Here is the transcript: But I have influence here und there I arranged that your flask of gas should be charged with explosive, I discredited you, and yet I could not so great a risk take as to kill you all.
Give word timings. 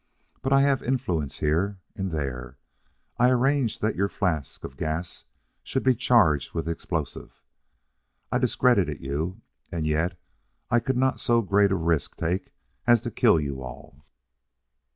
But 0.41 0.51
I 0.51 0.61
have 0.61 0.81
influence 0.81 1.37
here 1.41 1.77
und 1.95 2.09
there 2.09 2.57
I 3.19 3.29
arranged 3.29 3.81
that 3.83 3.95
your 3.95 4.09
flask 4.09 4.63
of 4.63 4.75
gas 4.75 5.25
should 5.61 5.83
be 5.83 5.93
charged 5.93 6.53
with 6.55 6.67
explosive, 6.67 7.43
I 8.31 8.39
discredited 8.39 8.99
you, 8.99 9.41
and 9.71 9.85
yet 9.85 10.19
I 10.71 10.79
could 10.79 10.97
not 10.97 11.19
so 11.19 11.43
great 11.43 11.71
a 11.71 11.75
risk 11.75 12.15
take 12.15 12.51
as 12.87 13.03
to 13.03 13.11
kill 13.11 13.39
you 13.39 13.61
all. 13.61 14.03